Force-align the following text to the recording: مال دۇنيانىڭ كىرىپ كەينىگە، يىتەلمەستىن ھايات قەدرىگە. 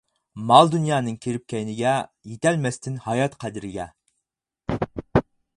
مال 0.51 0.71
دۇنيانىڭ 0.75 1.19
كىرىپ 1.25 1.43
كەينىگە، 1.53 1.93
يىتەلمەستىن 2.31 2.99
ھايات 3.09 3.39
قەدرىگە. 3.45 3.89